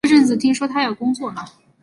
[0.03, 1.45] 这阵子听说他要工作了